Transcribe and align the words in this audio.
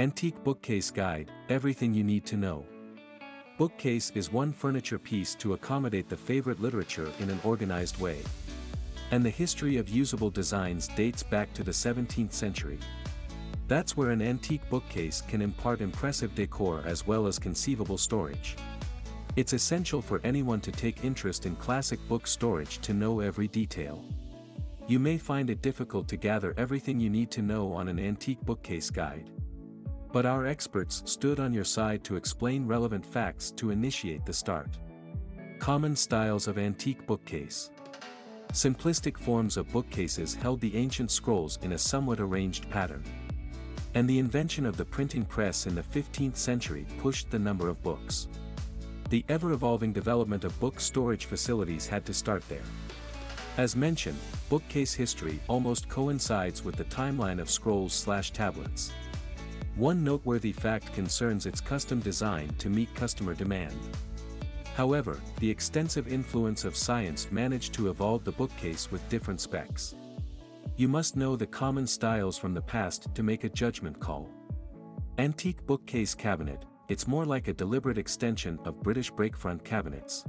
Antique 0.00 0.44
Bookcase 0.44 0.92
Guide, 0.92 1.28
Everything 1.48 1.92
You 1.92 2.04
Need 2.04 2.24
to 2.26 2.36
Know. 2.36 2.64
Bookcase 3.58 4.12
is 4.14 4.32
one 4.32 4.52
furniture 4.52 4.96
piece 4.96 5.34
to 5.34 5.54
accommodate 5.54 6.08
the 6.08 6.16
favorite 6.16 6.62
literature 6.62 7.10
in 7.18 7.28
an 7.28 7.40
organized 7.42 7.98
way. 7.98 8.22
And 9.10 9.26
the 9.26 9.30
history 9.30 9.76
of 9.76 9.88
usable 9.88 10.30
designs 10.30 10.86
dates 10.86 11.24
back 11.24 11.52
to 11.54 11.64
the 11.64 11.72
17th 11.72 12.32
century. 12.32 12.78
That's 13.66 13.96
where 13.96 14.10
an 14.10 14.22
antique 14.22 14.62
bookcase 14.70 15.20
can 15.22 15.42
impart 15.42 15.80
impressive 15.80 16.32
decor 16.36 16.80
as 16.86 17.04
well 17.04 17.26
as 17.26 17.40
conceivable 17.40 17.98
storage. 17.98 18.54
It's 19.34 19.52
essential 19.52 20.00
for 20.00 20.20
anyone 20.22 20.60
to 20.60 20.70
take 20.70 21.04
interest 21.04 21.44
in 21.44 21.56
classic 21.56 21.98
book 22.08 22.28
storage 22.28 22.78
to 22.82 22.94
know 22.94 23.18
every 23.18 23.48
detail. 23.48 24.04
You 24.86 25.00
may 25.00 25.18
find 25.18 25.50
it 25.50 25.60
difficult 25.60 26.06
to 26.06 26.16
gather 26.16 26.54
everything 26.56 27.00
you 27.00 27.10
need 27.10 27.32
to 27.32 27.42
know 27.42 27.72
on 27.72 27.88
an 27.88 27.98
antique 27.98 28.40
bookcase 28.42 28.90
guide. 28.90 29.28
But 30.12 30.24
our 30.24 30.46
experts 30.46 31.02
stood 31.04 31.38
on 31.38 31.52
your 31.52 31.64
side 31.64 32.02
to 32.04 32.16
explain 32.16 32.66
relevant 32.66 33.04
facts 33.04 33.50
to 33.52 33.70
initiate 33.70 34.24
the 34.24 34.32
start. 34.32 34.78
Common 35.58 35.94
styles 35.94 36.48
of 36.48 36.56
antique 36.56 37.06
bookcase. 37.06 37.70
Simplistic 38.52 39.18
forms 39.18 39.58
of 39.58 39.70
bookcases 39.70 40.34
held 40.34 40.60
the 40.60 40.74
ancient 40.76 41.10
scrolls 41.10 41.58
in 41.62 41.72
a 41.72 41.78
somewhat 41.78 42.20
arranged 42.20 42.70
pattern. 42.70 43.04
And 43.94 44.08
the 44.08 44.18
invention 44.18 44.64
of 44.64 44.78
the 44.78 44.84
printing 44.84 45.24
press 45.24 45.66
in 45.66 45.74
the 45.74 45.82
15th 45.82 46.36
century 46.36 46.86
pushed 46.98 47.30
the 47.30 47.38
number 47.38 47.68
of 47.68 47.82
books. 47.82 48.28
The 49.10 49.24
ever-evolving 49.28 49.92
development 49.92 50.44
of 50.44 50.58
book 50.60 50.80
storage 50.80 51.26
facilities 51.26 51.86
had 51.86 52.06
to 52.06 52.14
start 52.14 52.46
there. 52.48 52.64
As 53.58 53.74
mentioned, 53.74 54.18
bookcase 54.48 54.94
history 54.94 55.40
almost 55.48 55.88
coincides 55.88 56.64
with 56.64 56.76
the 56.76 56.84
timeline 56.84 57.40
of 57.40 57.50
scrolls 57.50 57.92
slash 57.92 58.30
tablets. 58.30 58.92
One 59.78 60.02
noteworthy 60.02 60.50
fact 60.50 60.92
concerns 60.92 61.46
its 61.46 61.60
custom 61.60 62.00
design 62.00 62.48
to 62.58 62.68
meet 62.68 62.92
customer 62.96 63.32
demand. 63.32 63.76
However, 64.74 65.20
the 65.38 65.48
extensive 65.48 66.12
influence 66.12 66.64
of 66.64 66.74
science 66.74 67.28
managed 67.30 67.74
to 67.74 67.88
evolve 67.88 68.24
the 68.24 68.32
bookcase 68.32 68.90
with 68.90 69.08
different 69.08 69.40
specs. 69.40 69.94
You 70.76 70.88
must 70.88 71.14
know 71.14 71.36
the 71.36 71.46
common 71.46 71.86
styles 71.86 72.36
from 72.36 72.54
the 72.54 72.60
past 72.60 73.14
to 73.14 73.22
make 73.22 73.44
a 73.44 73.48
judgment 73.48 74.00
call. 74.00 74.28
Antique 75.18 75.64
bookcase 75.64 76.12
cabinet, 76.12 76.64
it's 76.88 77.06
more 77.06 77.24
like 77.24 77.46
a 77.46 77.52
deliberate 77.52 77.98
extension 77.98 78.58
of 78.64 78.82
British 78.82 79.12
breakfront 79.12 79.64
cabinets. 79.64 80.24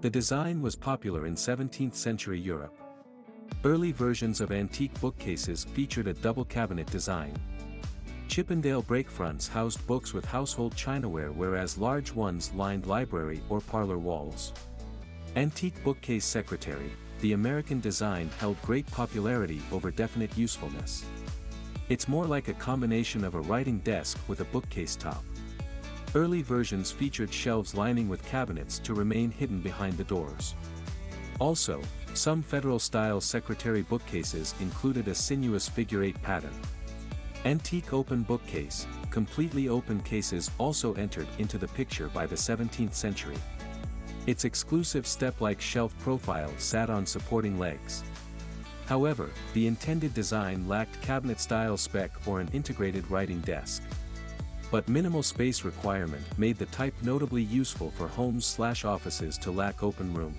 The 0.00 0.08
design 0.08 0.62
was 0.62 0.76
popular 0.76 1.26
in 1.26 1.34
17th 1.34 1.94
century 1.94 2.40
Europe. 2.40 2.78
Early 3.64 3.92
versions 3.92 4.40
of 4.40 4.50
antique 4.50 4.98
bookcases 4.98 5.64
featured 5.64 6.06
a 6.06 6.14
double 6.14 6.46
cabinet 6.46 6.86
design, 6.86 7.38
Chippendale 8.32 8.82
breakfronts 8.82 9.46
housed 9.46 9.86
books 9.86 10.14
with 10.14 10.24
household 10.24 10.74
chinaware 10.74 11.34
whereas 11.34 11.76
large 11.76 12.14
ones 12.14 12.50
lined 12.54 12.86
library 12.86 13.42
or 13.50 13.60
parlor 13.60 13.98
walls. 13.98 14.54
Antique 15.36 15.84
bookcase 15.84 16.24
secretary, 16.24 16.90
the 17.20 17.34
American 17.34 17.78
design 17.78 18.30
held 18.38 18.56
great 18.62 18.86
popularity 18.86 19.60
over 19.70 19.90
definite 19.90 20.34
usefulness. 20.34 21.04
It's 21.90 22.08
more 22.08 22.24
like 22.24 22.48
a 22.48 22.54
combination 22.54 23.22
of 23.22 23.34
a 23.34 23.40
writing 23.42 23.80
desk 23.80 24.18
with 24.28 24.40
a 24.40 24.46
bookcase 24.46 24.96
top. 24.96 25.22
Early 26.14 26.40
versions 26.40 26.90
featured 26.90 27.34
shelves 27.34 27.74
lining 27.74 28.08
with 28.08 28.24
cabinets 28.24 28.78
to 28.78 28.94
remain 28.94 29.30
hidden 29.30 29.60
behind 29.60 29.98
the 29.98 30.04
doors. 30.04 30.54
Also, 31.38 31.82
some 32.14 32.42
federal-style 32.42 33.20
secretary 33.20 33.82
bookcases 33.82 34.54
included 34.58 35.06
a 35.08 35.14
sinuous 35.14 35.68
figure-eight 35.68 36.22
pattern. 36.22 36.54
Antique 37.44 37.92
open 37.92 38.22
bookcase, 38.22 38.86
completely 39.10 39.68
open 39.68 40.00
cases 40.02 40.48
also 40.58 40.94
entered 40.94 41.26
into 41.38 41.58
the 41.58 41.66
picture 41.66 42.06
by 42.08 42.24
the 42.24 42.36
17th 42.36 42.94
century. 42.94 43.36
Its 44.28 44.44
exclusive 44.44 45.04
step-like 45.04 45.60
shelf 45.60 45.92
profile 45.98 46.52
sat 46.58 46.88
on 46.88 47.04
supporting 47.04 47.58
legs. 47.58 48.04
However, 48.86 49.28
the 49.54 49.66
intended 49.66 50.14
design 50.14 50.68
lacked 50.68 51.00
cabinet-style 51.02 51.76
spec 51.78 52.12
or 52.26 52.38
an 52.38 52.48
integrated 52.52 53.10
writing 53.10 53.40
desk. 53.40 53.82
But 54.70 54.88
minimal 54.88 55.24
space 55.24 55.64
requirement 55.64 56.22
made 56.38 56.58
the 56.58 56.66
type 56.66 56.94
notably 57.02 57.42
useful 57.42 57.90
for 57.90 58.06
homes-slash-offices 58.06 59.36
to 59.38 59.50
lack 59.50 59.82
open 59.82 60.14
room. 60.14 60.36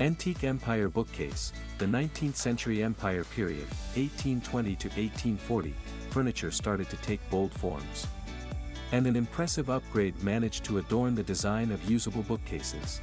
Antique 0.00 0.44
Empire 0.44 0.88
Bookcase, 0.88 1.52
the 1.78 1.84
19th 1.84 2.36
century 2.36 2.84
Empire 2.84 3.24
period, 3.24 3.66
1820 3.96 4.76
to 4.76 4.88
1840, 4.90 5.74
furniture 6.10 6.52
started 6.52 6.88
to 6.88 6.96
take 6.98 7.30
bold 7.30 7.52
forms. 7.52 8.06
And 8.92 9.08
an 9.08 9.16
impressive 9.16 9.70
upgrade 9.70 10.22
managed 10.22 10.62
to 10.66 10.78
adorn 10.78 11.16
the 11.16 11.24
design 11.24 11.72
of 11.72 11.90
usable 11.90 12.22
bookcases. 12.22 13.00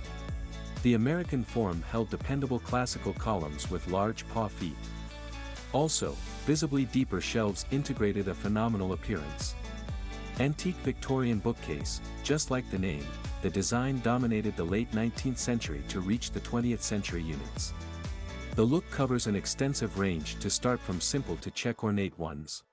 The 0.83 0.93
American 0.93 1.43
form 1.43 1.83
held 1.91 2.09
dependable 2.09 2.59
classical 2.59 3.11
columns 3.11 3.69
with 3.69 3.89
large 3.89 4.25
paw 4.29 4.47
feet. 4.47 4.77
Also, 5.73 6.15
visibly 6.45 6.85
deeper 6.85 7.19
shelves 7.19 7.65
integrated 7.71 8.29
a 8.29 8.33
phenomenal 8.33 8.93
appearance. 8.93 9.53
Antique 10.39 10.77
Victorian 10.77 11.39
bookcase, 11.39 11.99
just 12.23 12.51
like 12.51 12.71
the 12.71 12.79
name, 12.79 13.05
the 13.45 13.51
design 13.51 13.99
dominated 13.99 14.57
the 14.57 14.63
late 14.63 14.91
19th 14.91 15.37
century 15.37 15.83
to 15.87 15.99
reach 15.99 16.31
the 16.31 16.39
20th 16.39 16.81
century 16.81 17.21
units. 17.21 17.75
The 18.55 18.63
look 18.63 18.89
covers 18.89 19.27
an 19.27 19.35
extensive 19.35 19.99
range 19.99 20.39
to 20.39 20.49
start 20.49 20.79
from 20.79 20.99
simple 20.99 21.35
to 21.35 21.51
check 21.51 21.83
ornate 21.83 22.17
ones. 22.17 22.63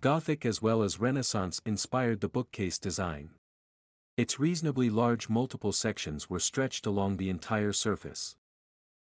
Gothic 0.00 0.46
as 0.46 0.62
well 0.62 0.82
as 0.82 1.00
Renaissance 1.00 1.60
inspired 1.66 2.22
the 2.22 2.30
bookcase 2.30 2.78
design. 2.78 3.32
Its 4.16 4.40
reasonably 4.40 4.88
large 4.88 5.28
multiple 5.28 5.70
sections 5.70 6.30
were 6.30 6.40
stretched 6.40 6.86
along 6.86 7.18
the 7.18 7.28
entire 7.28 7.74
surface. 7.74 8.36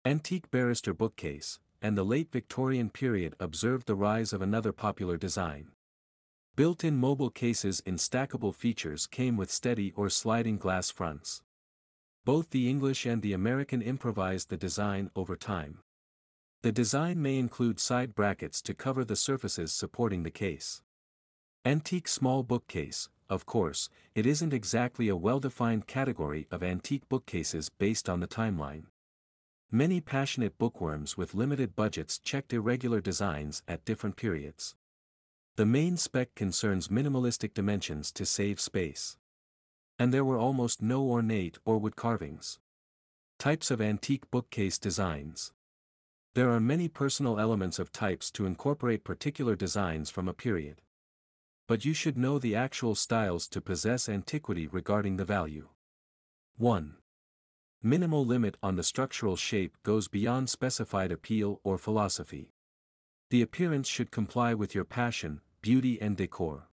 Antique 0.06 0.50
barrister 0.52 0.94
bookcase, 0.94 1.60
and 1.82 1.98
the 1.98 2.06
late 2.06 2.32
Victorian 2.32 2.90
period 2.90 3.36
observed 3.42 3.88
the 3.88 3.96
rise 3.96 4.32
of 4.32 4.42
another 4.42 4.72
popular 4.72 5.18
design. 5.18 5.68
Built-in 6.58 6.98
mobile 6.98 7.30
cases 7.30 7.84
in 7.86 7.98
stackable 7.98 8.52
features 8.52 9.06
came 9.06 9.38
with 9.38 9.52
steady 9.52 9.94
or 9.96 10.10
sliding 10.10 10.58
glass 10.58 10.90
fronts. 10.90 11.44
Both 12.26 12.50
the 12.50 12.68
English 12.68 13.06
and 13.06 13.22
the 13.22 13.34
American 13.34 13.80
improvised 13.84 14.50
the 14.50 14.58
design 14.58 15.12
over 15.16 15.36
time. 15.36 15.82
The 16.64 16.72
design 16.72 17.22
may 17.22 17.38
include 17.38 17.80
side 17.80 18.16
brackets 18.16 18.60
to 18.64 18.74
cover 18.74 19.06
the 19.06 19.16
surfaces 19.16 19.72
supporting 19.72 20.24
the 20.24 20.32
case. 20.32 20.82
Antique 21.64 22.08
small 22.08 22.42
bookcase, 22.42 23.08
of 23.30 23.46
course, 23.46 23.88
it 24.16 24.26
isn't 24.26 24.52
exactly 24.52 25.10
a 25.10 25.16
well-defined 25.16 25.86
category 25.86 26.48
of 26.50 26.64
antique 26.64 27.08
bookcases 27.08 27.70
based 27.70 28.10
on 28.10 28.20
the 28.20 28.28
timeline. 28.28 28.86
Many 29.70 30.02
passionate 30.02 30.58
bookworms 30.58 31.16
with 31.16 31.36
limited 31.36 31.76
budgets 31.76 32.18
checked 32.18 32.52
irregular 32.52 33.00
designs 33.00 33.62
at 33.68 33.86
different 33.86 34.16
periods. 34.16 34.76
The 35.58 35.66
main 35.66 35.98
spec 35.98 36.36
concerns 36.36 36.90
minimalistic 36.90 37.56
dimensions 37.56 38.12
to 38.12 38.28
save 38.28 38.60
space. 38.60 39.18
And 39.98 40.14
there 40.14 40.24
were 40.24 40.38
almost 40.38 40.84
no 40.84 41.02
ornate 41.02 41.58
or 41.66 41.80
wood 41.80 41.96
carvings. 41.96 42.60
Types 43.40 43.72
of 43.72 43.82
antique 43.82 44.30
bookcase 44.30 44.78
designs. 44.78 45.54
There 46.36 46.52
are 46.52 46.60
many 46.60 46.88
personal 46.88 47.40
elements 47.40 47.80
of 47.80 47.92
types 47.92 48.30
to 48.34 48.46
incorporate 48.46 49.04
particular 49.04 49.56
designs 49.56 50.12
from 50.12 50.28
a 50.28 50.34
period. 50.34 50.84
But 51.68 51.86
you 51.86 51.96
should 51.96 52.20
know 52.20 52.38
the 52.38 52.56
actual 52.56 52.94
styles 52.94 53.48
to 53.48 53.60
possess 53.60 54.08
antiquity 54.08 54.68
regarding 54.68 55.18
the 55.18 55.26
value. 55.26 55.70
1. 56.58 56.98
Minimal 57.82 58.24
limit 58.24 58.58
on 58.62 58.76
the 58.76 58.84
structural 58.84 59.36
shape 59.36 59.76
goes 59.82 60.08
beyond 60.08 60.52
specified 60.52 61.12
appeal 61.12 61.60
or 61.64 61.80
philosophy. 61.80 62.52
The 63.32 63.42
appearance 63.42 63.88
should 63.88 64.12
comply 64.12 64.54
with 64.54 64.76
your 64.76 64.86
passion, 64.86 65.42
beauty 65.68 66.02
and 66.02 66.16
decor. 66.16 66.70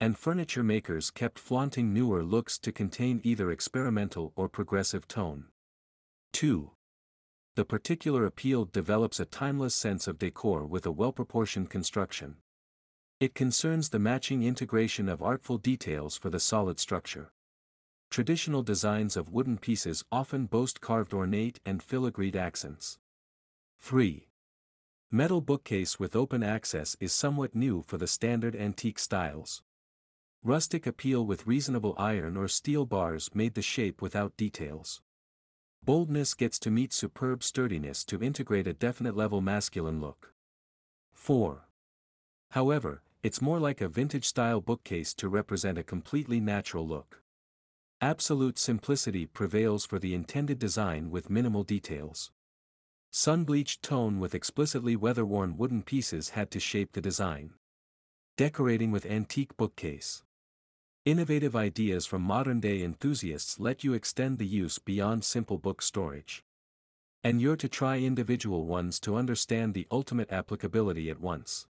And 0.00 0.16
furniture 0.16 0.62
makers 0.62 1.10
kept 1.10 1.38
flaunting 1.38 1.92
newer 1.92 2.24
looks 2.24 2.58
to 2.60 2.72
contain 2.72 3.20
either 3.22 3.50
experimental 3.50 4.32
or 4.36 4.48
progressive 4.48 5.06
tone. 5.06 5.48
2. 6.32 6.70
The 7.56 7.66
particular 7.66 8.24
appeal 8.24 8.64
develops 8.64 9.20
a 9.20 9.26
timeless 9.26 9.74
sense 9.74 10.08
of 10.08 10.18
decor 10.18 10.64
with 10.64 10.86
a 10.86 10.90
well-proportioned 10.90 11.68
construction. 11.68 12.36
It 13.20 13.34
concerns 13.34 13.90
the 13.90 13.98
matching 13.98 14.42
integration 14.42 15.10
of 15.10 15.22
artful 15.22 15.58
details 15.58 16.16
for 16.16 16.30
the 16.30 16.40
solid 16.40 16.80
structure. 16.80 17.32
Traditional 18.10 18.62
designs 18.62 19.18
of 19.18 19.30
wooden 19.30 19.58
pieces 19.58 20.02
often 20.10 20.46
boast 20.46 20.80
carved 20.80 21.12
ornate 21.12 21.60
and 21.66 21.86
filigreed 21.86 22.34
accents. 22.34 22.96
3. 23.78 24.25
Metal 25.12 25.40
bookcase 25.40 26.00
with 26.00 26.16
open 26.16 26.42
access 26.42 26.96
is 26.98 27.12
somewhat 27.12 27.54
new 27.54 27.84
for 27.86 27.96
the 27.96 28.08
standard 28.08 28.56
antique 28.56 28.98
styles. 28.98 29.62
Rustic 30.42 30.84
appeal 30.84 31.24
with 31.24 31.46
reasonable 31.46 31.94
iron 31.96 32.36
or 32.36 32.48
steel 32.48 32.84
bars 32.84 33.30
made 33.32 33.54
the 33.54 33.62
shape 33.62 34.02
without 34.02 34.36
details. 34.36 35.00
Boldness 35.84 36.34
gets 36.34 36.58
to 36.58 36.72
meet 36.72 36.92
superb 36.92 37.44
sturdiness 37.44 38.04
to 38.04 38.20
integrate 38.20 38.66
a 38.66 38.72
definite 38.72 39.16
level 39.16 39.40
masculine 39.40 40.00
look. 40.00 40.34
4. 41.12 41.68
However, 42.50 43.02
it's 43.22 43.40
more 43.40 43.60
like 43.60 43.80
a 43.80 43.88
vintage-style 43.88 44.60
bookcase 44.60 45.14
to 45.14 45.28
represent 45.28 45.78
a 45.78 45.84
completely 45.84 46.40
natural 46.40 46.86
look. 46.86 47.22
Absolute 48.00 48.58
simplicity 48.58 49.24
prevails 49.24 49.86
for 49.86 50.00
the 50.00 50.14
intended 50.14 50.58
design 50.58 51.10
with 51.10 51.30
minimal 51.30 51.62
details. 51.62 52.32
Sun-bleached 53.10 53.82
tone 53.82 54.20
with 54.20 54.34
explicitly 54.34 54.96
weather-worn 54.96 55.56
wooden 55.56 55.82
pieces 55.82 56.30
had 56.30 56.50
to 56.50 56.60
shape 56.60 56.92
the 56.92 57.00
design. 57.00 57.52
Decorating 58.36 58.90
with 58.90 59.06
antique 59.06 59.56
bookcase. 59.56 60.22
Innovative 61.06 61.54
ideas 61.54 62.04
from 62.04 62.22
modern-day 62.22 62.82
enthusiasts 62.82 63.58
let 63.60 63.84
you 63.84 63.94
extend 63.94 64.38
the 64.38 64.46
use 64.46 64.78
beyond 64.78 65.24
simple 65.24 65.56
book 65.56 65.80
storage. 65.80 66.42
And 67.24 67.40
you're 67.40 67.56
to 67.56 67.68
try 67.68 67.98
individual 67.98 68.66
ones 68.66 69.00
to 69.00 69.16
understand 69.16 69.72
the 69.72 69.86
ultimate 69.90 70.30
applicability 70.30 71.08
at 71.08 71.20
once. 71.20 71.66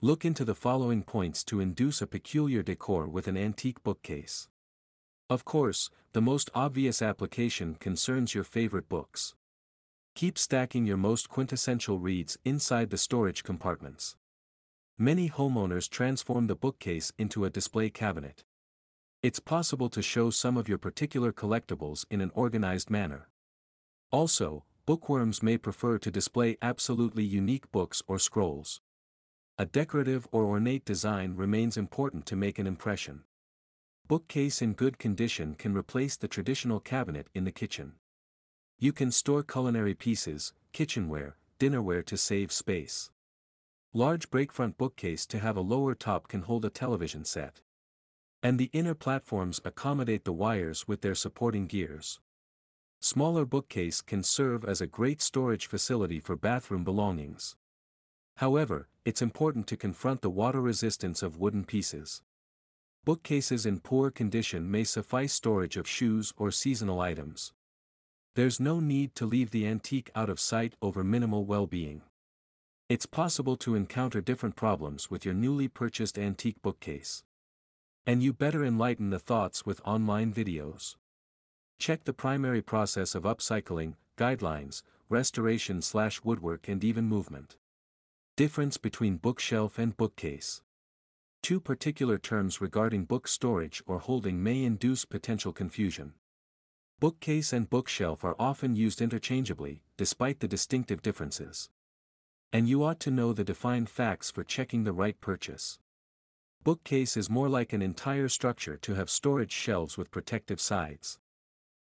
Look 0.00 0.24
into 0.24 0.44
the 0.44 0.54
following 0.54 1.02
points 1.02 1.42
to 1.44 1.60
induce 1.60 2.02
a 2.02 2.06
peculiar 2.06 2.62
decor 2.62 3.08
with 3.08 3.26
an 3.26 3.36
antique 3.36 3.82
bookcase. 3.82 4.48
Of 5.30 5.44
course, 5.44 5.90
the 6.12 6.20
most 6.20 6.50
obvious 6.54 7.02
application 7.02 7.74
concerns 7.74 8.34
your 8.34 8.44
favorite 8.44 8.88
books. 8.88 9.34
Keep 10.18 10.36
stacking 10.36 10.84
your 10.84 10.96
most 10.96 11.28
quintessential 11.28 12.00
reads 12.00 12.38
inside 12.44 12.90
the 12.90 12.98
storage 12.98 13.44
compartments. 13.44 14.16
Many 14.98 15.30
homeowners 15.30 15.88
transform 15.88 16.48
the 16.48 16.56
bookcase 16.56 17.12
into 17.18 17.44
a 17.44 17.50
display 17.50 17.88
cabinet. 17.88 18.42
It's 19.22 19.38
possible 19.38 19.88
to 19.90 20.02
show 20.02 20.30
some 20.30 20.56
of 20.56 20.68
your 20.68 20.76
particular 20.76 21.32
collectibles 21.32 22.04
in 22.10 22.20
an 22.20 22.32
organized 22.34 22.90
manner. 22.90 23.28
Also, 24.10 24.64
bookworms 24.86 25.40
may 25.40 25.56
prefer 25.56 25.98
to 25.98 26.10
display 26.10 26.56
absolutely 26.60 27.22
unique 27.22 27.70
books 27.70 28.02
or 28.08 28.18
scrolls. 28.18 28.80
A 29.56 29.66
decorative 29.66 30.26
or 30.32 30.46
ornate 30.46 30.84
design 30.84 31.36
remains 31.36 31.76
important 31.76 32.26
to 32.26 32.34
make 32.34 32.58
an 32.58 32.66
impression. 32.66 33.22
Bookcase 34.08 34.60
in 34.60 34.72
good 34.72 34.98
condition 34.98 35.54
can 35.54 35.76
replace 35.76 36.16
the 36.16 36.26
traditional 36.26 36.80
cabinet 36.80 37.28
in 37.36 37.44
the 37.44 37.52
kitchen. 37.52 37.92
You 38.80 38.92
can 38.92 39.10
store 39.10 39.42
culinary 39.42 39.94
pieces, 39.94 40.52
kitchenware, 40.72 41.34
dinnerware 41.58 42.06
to 42.06 42.16
save 42.16 42.52
space. 42.52 43.10
Large 43.92 44.30
breakfront 44.30 44.78
bookcase 44.78 45.26
to 45.26 45.40
have 45.40 45.56
a 45.56 45.60
lower 45.60 45.96
top 45.96 46.28
can 46.28 46.42
hold 46.42 46.64
a 46.64 46.70
television 46.70 47.24
set. 47.24 47.60
And 48.40 48.56
the 48.56 48.70
inner 48.72 48.94
platforms 48.94 49.60
accommodate 49.64 50.24
the 50.24 50.32
wires 50.32 50.86
with 50.86 51.00
their 51.00 51.16
supporting 51.16 51.66
gears. 51.66 52.20
Smaller 53.00 53.44
bookcase 53.44 54.00
can 54.00 54.22
serve 54.22 54.64
as 54.64 54.80
a 54.80 54.86
great 54.86 55.20
storage 55.20 55.66
facility 55.66 56.20
for 56.20 56.36
bathroom 56.36 56.84
belongings. 56.84 57.56
However, 58.36 58.86
it's 59.04 59.20
important 59.20 59.66
to 59.66 59.76
confront 59.76 60.22
the 60.22 60.30
water 60.30 60.60
resistance 60.60 61.20
of 61.20 61.36
wooden 61.36 61.64
pieces. 61.64 62.22
Bookcases 63.04 63.66
in 63.66 63.80
poor 63.80 64.12
condition 64.12 64.70
may 64.70 64.84
suffice 64.84 65.32
storage 65.32 65.76
of 65.76 65.88
shoes 65.88 66.32
or 66.36 66.52
seasonal 66.52 67.00
items. 67.00 67.52
There's 68.38 68.60
no 68.60 68.78
need 68.78 69.16
to 69.16 69.26
leave 69.26 69.50
the 69.50 69.66
antique 69.66 70.12
out 70.14 70.30
of 70.30 70.38
sight 70.38 70.74
over 70.80 71.02
minimal 71.02 71.44
well-being. 71.44 72.02
It's 72.88 73.04
possible 73.04 73.56
to 73.56 73.74
encounter 73.74 74.20
different 74.20 74.54
problems 74.54 75.10
with 75.10 75.24
your 75.24 75.34
newly 75.34 75.66
purchased 75.66 76.16
antique 76.16 76.62
bookcase. 76.62 77.24
And 78.06 78.22
you 78.22 78.32
better 78.32 78.64
enlighten 78.64 79.10
the 79.10 79.18
thoughts 79.18 79.66
with 79.66 79.80
online 79.84 80.32
videos. 80.32 80.94
Check 81.80 82.04
the 82.04 82.12
primary 82.12 82.62
process 82.62 83.16
of 83.16 83.24
upcycling, 83.24 83.94
guidelines, 84.16 84.84
restoration 85.08 85.82
slash 85.82 86.22
woodwork 86.22 86.68
and 86.68 86.84
even 86.84 87.06
movement. 87.06 87.56
Difference 88.36 88.76
between 88.76 89.16
bookshelf 89.16 89.80
and 89.80 89.96
bookcase. 89.96 90.62
Two 91.42 91.58
particular 91.58 92.18
terms 92.18 92.60
regarding 92.60 93.04
book 93.04 93.26
storage 93.26 93.82
or 93.84 93.98
holding 93.98 94.40
may 94.44 94.62
induce 94.62 95.04
potential 95.04 95.52
confusion. 95.52 96.12
Bookcase 97.00 97.52
and 97.52 97.70
bookshelf 97.70 98.24
are 98.24 98.34
often 98.40 98.74
used 98.74 99.00
interchangeably, 99.00 99.82
despite 99.96 100.40
the 100.40 100.48
distinctive 100.48 101.00
differences. 101.00 101.70
And 102.52 102.68
you 102.68 102.82
ought 102.82 102.98
to 103.00 103.12
know 103.12 103.32
the 103.32 103.44
defined 103.44 103.88
facts 103.88 104.32
for 104.32 104.42
checking 104.42 104.82
the 104.82 104.92
right 104.92 105.20
purchase. 105.20 105.78
Bookcase 106.64 107.16
is 107.16 107.30
more 107.30 107.48
like 107.48 107.72
an 107.72 107.82
entire 107.82 108.28
structure 108.28 108.76
to 108.78 108.94
have 108.94 109.10
storage 109.10 109.52
shelves 109.52 109.96
with 109.96 110.10
protective 110.10 110.60
sides. 110.60 111.20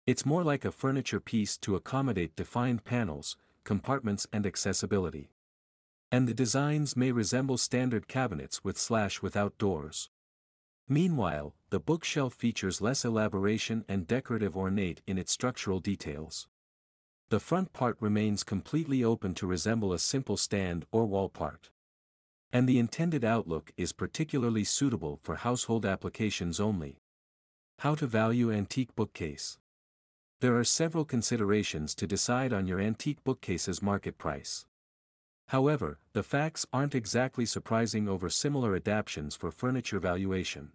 It's 0.08 0.26
more 0.26 0.42
like 0.42 0.64
a 0.64 0.72
furniture 0.72 1.20
piece 1.20 1.56
to 1.58 1.76
accommodate 1.76 2.34
defined 2.34 2.84
panels, 2.84 3.36
compartments 3.62 4.26
and 4.32 4.44
accessibility. 4.44 5.30
And 6.10 6.26
the 6.26 6.34
designs 6.34 6.96
may 6.96 7.12
resemble 7.12 7.58
standard 7.58 8.08
cabinets 8.08 8.64
with 8.64 8.76
slash 8.76 9.22
without 9.22 9.56
doors. 9.56 10.10
Meanwhile, 10.88 11.54
the 11.76 11.80
bookshelf 11.80 12.32
features 12.32 12.80
less 12.80 13.04
elaboration 13.04 13.84
and 13.86 14.06
decorative 14.06 14.56
ornate 14.56 15.02
in 15.06 15.18
its 15.18 15.30
structural 15.30 15.78
details. 15.78 16.48
The 17.28 17.38
front 17.38 17.74
part 17.74 17.98
remains 18.00 18.44
completely 18.44 19.04
open 19.04 19.34
to 19.34 19.46
resemble 19.46 19.92
a 19.92 19.98
simple 19.98 20.38
stand 20.38 20.86
or 20.90 21.04
wall 21.04 21.28
part. 21.28 21.68
And 22.50 22.66
the 22.66 22.78
intended 22.78 23.26
outlook 23.26 23.72
is 23.76 23.92
particularly 23.92 24.64
suitable 24.64 25.20
for 25.22 25.36
household 25.36 25.84
applications 25.84 26.60
only. 26.60 26.96
How 27.80 27.94
to 27.96 28.06
value 28.06 28.50
antique 28.50 28.96
bookcase. 28.96 29.58
There 30.40 30.56
are 30.56 30.64
several 30.64 31.04
considerations 31.04 31.94
to 31.96 32.06
decide 32.06 32.54
on 32.54 32.66
your 32.66 32.80
antique 32.80 33.22
bookcase's 33.22 33.82
market 33.82 34.16
price. 34.16 34.64
However, 35.48 35.98
the 36.14 36.22
facts 36.22 36.64
aren't 36.72 36.94
exactly 36.94 37.44
surprising 37.44 38.08
over 38.08 38.30
similar 38.30 38.74
adaptations 38.74 39.36
for 39.36 39.50
furniture 39.50 40.00
valuation. 40.00 40.72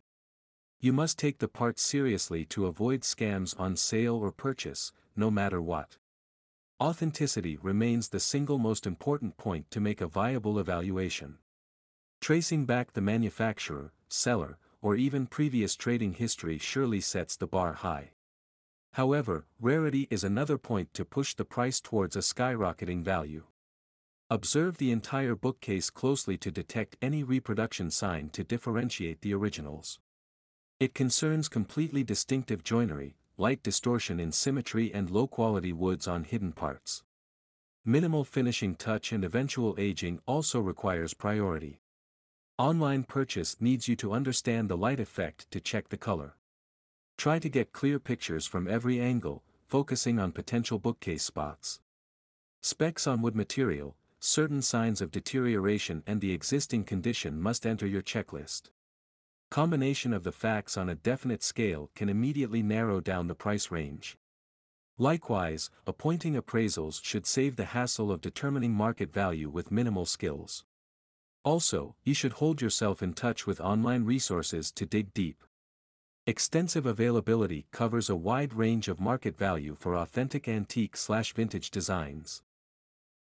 You 0.83 0.93
must 0.93 1.19
take 1.19 1.37
the 1.37 1.47
part 1.47 1.77
seriously 1.77 2.43
to 2.45 2.65
avoid 2.65 3.01
scams 3.01 3.53
on 3.59 3.75
sale 3.75 4.15
or 4.15 4.31
purchase, 4.31 4.91
no 5.15 5.29
matter 5.29 5.61
what. 5.61 5.97
Authenticity 6.81 7.59
remains 7.61 8.09
the 8.09 8.19
single 8.19 8.57
most 8.57 8.87
important 8.87 9.37
point 9.37 9.69
to 9.69 9.79
make 9.79 10.01
a 10.01 10.07
viable 10.07 10.57
evaluation. 10.57 11.37
Tracing 12.19 12.65
back 12.65 12.93
the 12.93 13.01
manufacturer, 13.01 13.93
seller, 14.09 14.57
or 14.81 14.95
even 14.95 15.27
previous 15.27 15.75
trading 15.75 16.13
history 16.13 16.57
surely 16.57 16.99
sets 16.99 17.37
the 17.37 17.45
bar 17.45 17.73
high. 17.73 18.13
However, 18.93 19.45
rarity 19.59 20.07
is 20.09 20.23
another 20.23 20.57
point 20.57 20.95
to 20.95 21.05
push 21.05 21.35
the 21.35 21.45
price 21.45 21.79
towards 21.79 22.15
a 22.15 22.19
skyrocketing 22.19 23.03
value. 23.03 23.43
Observe 24.31 24.77
the 24.77 24.89
entire 24.89 25.35
bookcase 25.35 25.91
closely 25.91 26.39
to 26.39 26.49
detect 26.49 26.97
any 27.03 27.21
reproduction 27.23 27.91
sign 27.91 28.29
to 28.29 28.43
differentiate 28.43 29.21
the 29.21 29.35
originals. 29.35 29.99
It 30.81 30.95
concerns 30.95 31.47
completely 31.47 32.03
distinctive 32.03 32.63
joinery, 32.63 33.13
light 33.37 33.61
distortion 33.61 34.19
in 34.19 34.31
symmetry 34.31 34.91
and 34.91 35.11
low-quality 35.11 35.73
woods 35.73 36.07
on 36.07 36.23
hidden 36.23 36.53
parts. 36.53 37.03
Minimal 37.85 38.23
finishing 38.23 38.73
touch 38.73 39.11
and 39.11 39.23
eventual 39.23 39.75
aging 39.77 40.21
also 40.25 40.59
requires 40.59 41.13
priority. 41.13 41.81
Online 42.57 43.03
purchase 43.03 43.57
needs 43.61 43.87
you 43.87 43.95
to 43.97 44.11
understand 44.11 44.69
the 44.69 44.75
light 44.75 44.99
effect 44.99 45.45
to 45.51 45.59
check 45.59 45.89
the 45.89 45.97
color. 45.97 46.33
Try 47.15 47.37
to 47.37 47.47
get 47.47 47.73
clear 47.73 47.99
pictures 47.99 48.47
from 48.47 48.67
every 48.67 48.99
angle, 48.99 49.43
focusing 49.67 50.17
on 50.17 50.31
potential 50.31 50.79
bookcase 50.79 51.21
spots. 51.21 51.79
Specs 52.63 53.05
on 53.05 53.21
wood 53.21 53.35
material, 53.35 53.95
certain 54.19 54.63
signs 54.63 54.99
of 54.99 55.11
deterioration 55.11 56.01
and 56.07 56.21
the 56.21 56.33
existing 56.33 56.85
condition 56.85 57.39
must 57.39 57.67
enter 57.67 57.85
your 57.85 58.01
checklist. 58.01 58.71
Combination 59.51 60.13
of 60.13 60.23
the 60.23 60.31
facts 60.31 60.77
on 60.77 60.87
a 60.87 60.95
definite 60.95 61.43
scale 61.43 61.89
can 61.93 62.07
immediately 62.07 62.63
narrow 62.63 63.01
down 63.01 63.27
the 63.27 63.35
price 63.35 63.69
range. 63.69 64.17
Likewise, 64.97 65.69
appointing 65.85 66.41
appraisals 66.41 67.03
should 67.03 67.25
save 67.25 67.57
the 67.57 67.65
hassle 67.65 68.13
of 68.13 68.21
determining 68.21 68.71
market 68.71 69.11
value 69.11 69.49
with 69.49 69.69
minimal 69.69 70.05
skills. 70.05 70.63
Also, 71.43 71.97
you 72.05 72.13
should 72.13 72.31
hold 72.31 72.61
yourself 72.61 73.03
in 73.03 73.11
touch 73.11 73.45
with 73.45 73.59
online 73.59 74.05
resources 74.05 74.71
to 74.71 74.85
dig 74.85 75.13
deep. 75.13 75.43
Extensive 76.25 76.85
availability 76.85 77.65
covers 77.73 78.09
a 78.09 78.15
wide 78.15 78.53
range 78.53 78.87
of 78.87 79.01
market 79.01 79.37
value 79.37 79.75
for 79.77 79.97
authentic 79.97 80.47
antique-slash-vintage 80.47 81.71
designs. 81.71 82.41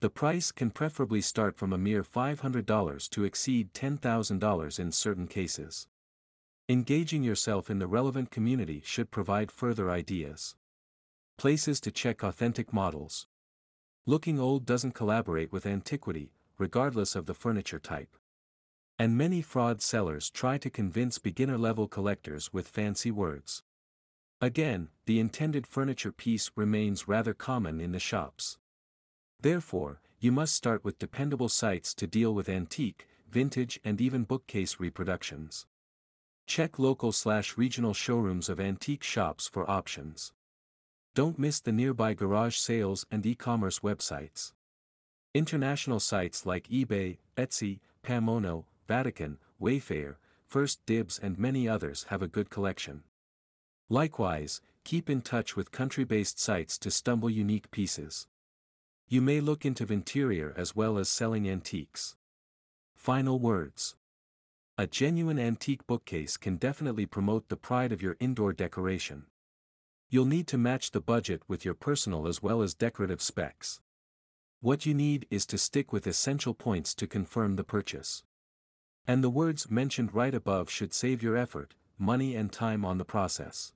The 0.01 0.11
price 0.11 0.53
can 0.53 0.73
preferably 0.73 1.23
start 1.23 1.57
from 1.57 1.73
a 1.73 1.79
mere 1.79 2.03
$500 2.03 3.09
to 3.09 3.25
exceed 3.25 3.73
$10,000 3.73 4.79
in 4.79 4.93
certain 4.93 5.27
cases. 5.27 5.89
Engaging 6.71 7.23
yourself 7.23 7.71
in 7.71 7.79
the 7.79 7.87
relevant 7.87 8.31
community 8.31 8.83
should 8.85 9.11
provide 9.11 9.51
further 9.51 9.91
ideas. 9.91 10.55
Places 11.39 11.81
to 11.81 11.91
check 11.91 12.23
authentic 12.23 12.75
models. 12.75 13.27
Looking 14.05 14.39
old 14.39 14.67
doesn't 14.67 14.93
collaborate 14.93 15.51
with 15.51 15.65
antiquity, 15.65 16.35
regardless 16.59 17.17
of 17.17 17.25
the 17.25 17.33
furniture 17.33 17.79
type. 17.79 18.15
And 18.99 19.17
many 19.17 19.41
fraud 19.41 19.81
sellers 19.81 20.29
try 20.29 20.59
to 20.59 20.69
convince 20.69 21.19
beginner-level 21.19 21.89
collectors 21.89 22.53
with 22.53 22.69
fancy 22.69 23.11
words. 23.11 23.63
Again, 24.43 24.89
the 25.07 25.21
intended 25.21 25.67
furniture 25.67 26.13
piece 26.13 26.51
remains 26.55 27.09
rather 27.09 27.33
common 27.33 27.81
in 27.81 27.93
the 27.93 27.99
shops. 27.99 28.59
Therefore, 29.41 30.03
you 30.21 30.33
must 30.33 30.55
start 30.55 30.85
with 30.85 30.99
dependable 30.99 31.49
sites 31.49 31.95
to 31.95 32.07
deal 32.07 32.35
with 32.35 32.47
antique, 32.47 33.09
vintage 33.27 33.81
and 33.87 34.03
even 34.03 34.25
bookcase 34.25 34.79
reproductions. 34.79 35.67
Check 36.49 36.79
local 36.79 37.13
slash 37.13 37.59
regional 37.59 37.93
showrooms 37.93 38.49
of 38.49 38.59
antique 38.59 39.03
shops 39.05 39.47
for 39.47 39.71
options. 39.71 40.33
Don't 41.15 41.39
miss 41.39 41.61
the 41.61 41.73
nearby 41.73 42.15
garage 42.15 42.57
sales 42.57 43.05
and 43.11 43.25
e-commerce 43.27 43.81
websites. 43.81 44.55
International 45.35 46.01
sites 46.01 46.47
like 46.47 46.69
eBay, 46.69 47.19
Etsy, 47.37 47.81
Pamono, 48.03 48.65
Vatican, 48.89 49.37
Wayfair, 49.61 50.15
First 50.47 50.81
Dibs 50.87 51.21
and 51.23 51.39
many 51.39 51.69
others 51.69 52.07
have 52.09 52.23
a 52.23 52.29
good 52.29 52.49
collection. 52.49 53.03
Likewise, 53.91 54.63
keep 54.85 55.11
in 55.11 55.21
touch 55.21 55.55
with 55.55 55.71
country-based 55.71 56.41
sites 56.41 56.79
to 56.79 56.91
stumble 56.91 57.29
unique 57.29 57.71
pieces. 57.71 58.27
You 59.07 59.21
may 59.21 59.43
look 59.43 59.67
into 59.67 59.85
Vinterior 59.85 60.55
as 60.57 60.75
well 60.75 60.97
as 60.97 61.11
selling 61.11 61.47
antiques. 61.47 62.17
Final 62.95 63.39
words. 63.39 63.97
A 64.81 64.87
genuine 64.87 65.41
antique 65.41 65.85
bookcase 65.89 66.37
can 66.37 66.55
definitely 66.55 67.05
promote 67.05 67.49
the 67.49 67.57
pride 67.57 67.91
of 67.91 68.01
your 68.01 68.17
indoor 68.21 68.53
decoration. 68.53 69.25
You'll 70.09 70.25
need 70.25 70.47
to 70.47 70.57
match 70.57 70.93
the 70.93 71.01
budget 71.01 71.43
with 71.49 71.65
your 71.65 71.75
personal 71.75 72.29
as 72.29 72.45
well 72.45 72.63
as 72.63 72.75
decorative 72.75 73.21
specs. 73.21 73.81
What 74.61 74.87
you 74.87 74.95
need 74.95 75.27
is 75.33 75.47
to 75.47 75.59
stick 75.59 75.93
with 75.93 76.07
essential 76.07 76.55
points 76.55 76.95
to 76.95 77.09
confirm 77.09 77.57
the 77.57 77.65
purchase. 77.65 78.23
And 79.05 79.25
the 79.25 79.31
words 79.31 79.69
mentioned 79.69 80.15
right 80.15 80.33
above 80.33 80.71
should 80.71 80.95
save 80.95 81.25
your 81.25 81.37
effort, 81.37 81.75
money 81.99 82.37
and 82.37 82.53
time 82.53 82.85
on 82.85 82.99
the 82.99 83.05
process. 83.05 83.73